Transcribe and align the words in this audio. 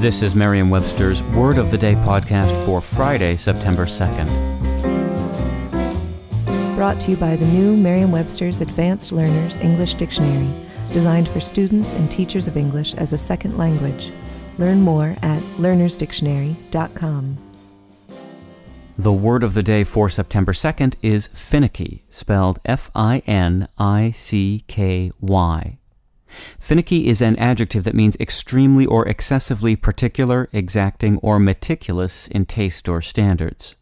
This 0.00 0.22
is 0.22 0.34
Merriam-Webster's 0.34 1.22
Word 1.22 1.58
of 1.58 1.70
the 1.70 1.76
Day 1.76 1.94
podcast 1.94 2.64
for 2.64 2.80
Friday, 2.80 3.36
September 3.36 3.84
2nd. 3.84 4.24
Brought 6.74 6.98
to 7.02 7.10
you 7.10 7.18
by 7.18 7.36
the 7.36 7.44
new 7.44 7.76
Merriam-Webster's 7.76 8.62
Advanced 8.62 9.12
Learners 9.12 9.56
English 9.56 9.92
Dictionary, 9.92 10.48
designed 10.94 11.28
for 11.28 11.38
students 11.38 11.92
and 11.92 12.10
teachers 12.10 12.48
of 12.48 12.56
English 12.56 12.94
as 12.94 13.12
a 13.12 13.18
second 13.18 13.58
language. 13.58 14.10
Learn 14.56 14.80
more 14.80 15.14
at 15.20 15.42
learnersdictionary.com. 15.58 17.36
The 18.96 19.12
word 19.12 19.44
of 19.44 19.52
the 19.52 19.62
day 19.62 19.84
for 19.84 20.08
September 20.08 20.54
2nd 20.54 20.94
is 21.02 21.26
finicky, 21.26 22.06
spelled 22.08 22.58
F 22.64 22.90
I 22.94 23.18
N 23.26 23.68
I 23.76 24.12
C 24.12 24.64
K 24.66 25.12
Y. 25.20 25.79
Finicky 26.58 27.08
is 27.08 27.20
an 27.20 27.36
adjective 27.36 27.84
that 27.84 27.94
means 27.94 28.16
extremely 28.20 28.86
or 28.86 29.06
excessively 29.06 29.76
particular, 29.76 30.48
exacting, 30.52 31.18
or 31.18 31.38
meticulous 31.38 32.28
in 32.28 32.46
taste 32.46 32.88
or 32.88 33.00
standards. 33.00 33.76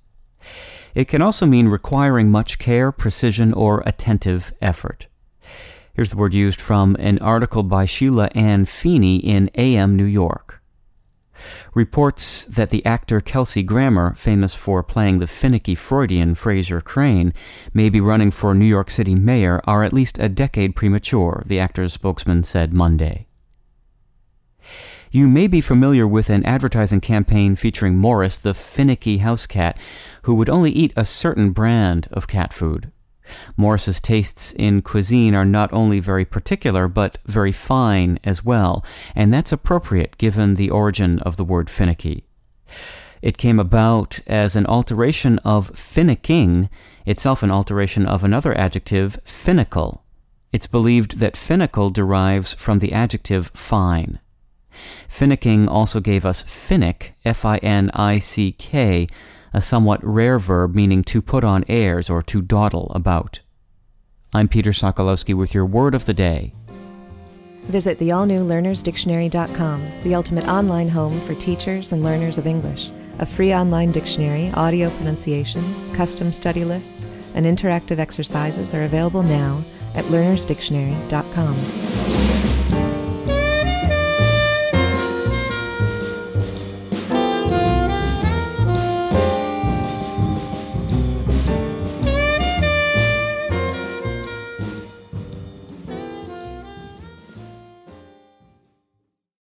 It 0.95 1.07
can 1.07 1.23
also 1.23 1.47
mean 1.47 1.69
requiring 1.69 2.31
much 2.31 2.59
care, 2.59 2.91
precision, 2.91 3.53
or 3.53 3.83
attentive 3.87 4.53
effort. 4.61 5.07
Here's 5.93 6.11
the 6.11 6.17
word 6.17 6.35
used 6.35 6.61
from 6.61 6.97
an 6.99 7.19
article 7.19 7.63
by 7.63 7.85
Sheila 7.85 8.31
Anne 8.35 8.65
Feeney 8.65 9.17
in 9.17 9.51
AM 9.55 9.97
New 9.97 10.05
York 10.05 10.58
reports 11.75 12.45
that 12.47 12.71
the 12.71 12.85
actor 12.85 13.21
Kelsey 13.21 13.63
Grammer, 13.63 14.15
famous 14.15 14.55
for 14.55 14.83
playing 14.83 15.19
the 15.19 15.27
finicky 15.27 15.75
Freudian 15.75 16.35
Frasier 16.35 16.83
Crane, 16.83 17.33
may 17.73 17.89
be 17.89 18.01
running 18.01 18.31
for 18.31 18.55
New 18.55 18.67
York 18.67 18.91
City 18.91 19.15
mayor 19.15 19.61
are 19.65 19.83
at 19.83 19.93
least 19.93 20.19
a 20.19 20.29
decade 20.29 20.75
premature, 20.75 21.43
the 21.47 21.61
actor's 21.61 21.93
spokesman 21.93 22.45
said 22.45 22.73
Monday. 22.73 23.27
You 25.11 25.27
may 25.27 25.47
be 25.47 25.63
familiar 25.63 26.07
with 26.07 26.29
an 26.29 26.45
advertising 26.45 27.01
campaign 27.01 27.57
featuring 27.57 27.97
Morris, 27.97 28.37
the 28.37 28.53
finicky 28.53 29.19
house 29.19 29.47
cat, 29.47 29.79
who 30.23 30.35
would 30.35 30.51
only 30.51 30.71
eat 30.71 30.93
a 30.97 31.05
certain 31.05 31.51
brand 31.53 32.09
of 32.13 32.29
cat 32.29 32.53
food. 32.53 32.93
Morris's 33.57 34.01
tastes 34.01 34.53
in 34.53 34.83
cuisine 34.83 35.35
are 35.35 35.45
not 35.45 35.73
only 35.73 36.01
very 36.01 36.25
particular, 36.25 36.89
but 36.89 37.19
very 37.27 37.53
fine 37.53 38.19
as 38.25 38.45
well, 38.45 38.85
and 39.15 39.33
that's 39.33 39.53
appropriate 39.53 40.19
given 40.19 40.55
the 40.55 40.71
origin 40.71 41.19
of 41.21 41.37
the 41.37 41.45
word 41.45 41.69
finicky. 41.69 42.25
It 43.21 43.37
came 43.37 43.59
about 43.59 44.21
as 44.27 44.55
an 44.55 44.67
alteration 44.67 45.39
of 45.41 45.73
finicking, 45.73 46.69
itself 47.05 47.43
an 47.43 47.51
alteration 47.51 48.07
of 48.07 48.23
another 48.23 48.57
adjective, 48.57 49.19
finical. 49.25 50.01
It's 50.53 50.67
believed 50.67 51.19
that 51.19 51.35
finical 51.35 51.93
derives 51.93 52.55
from 52.55 52.79
the 52.79 52.93
adjective 52.93 53.51
fine. 53.55 54.21
Finicking 55.09 55.69
also 55.69 55.99
gave 55.99 56.25
us 56.25 56.45
finick, 56.45 57.11
F 57.25 57.45
I 57.45 57.57
N 57.59 57.91
I 57.93 58.19
C 58.19 58.53
K, 58.53 59.09
a 59.53 59.63
somewhat 59.63 60.05
rare 60.05 60.39
verb 60.39 60.75
meaning 60.75 61.03
to 61.05 61.23
put 61.23 61.45
on 61.45 61.65
airs 61.69 62.11
or 62.11 62.23
to 62.23 62.43
dawdle 62.43 62.91
about. 62.95 63.41
I'm 64.35 64.49
Peter 64.49 64.71
Sokolowski 64.71 65.35
with 65.35 65.55
your 65.55 65.65
word 65.65 65.95
of 65.95 66.07
the 66.07 66.15
day. 66.15 66.55
Visit 67.65 67.99
the 67.99 68.13
all 68.13 68.27
new 68.27 68.45
learnersdictionary.com, 68.45 69.87
the 70.03 70.15
ultimate 70.15 70.47
online 70.47 70.89
home 70.89 71.19
for 71.21 71.35
teachers 71.35 71.93
and 71.93 72.03
learners 72.03 72.39
of 72.39 72.47
English. 72.47 72.91
A 73.19 73.27
free 73.27 73.53
online 73.53 73.91
dictionary, 73.91 74.51
audio 74.53 74.91
pronunciations, 74.91 75.83
custom 75.95 76.33
study 76.33 76.65
lists, 76.65 77.05
and 77.35 77.45
interactive 77.45 77.99
exercises 77.99 78.75
are 78.75 78.85
available 78.85 79.23
now 79.23 79.63
at 79.95 80.05
learnersdictionary.com. 80.07 82.38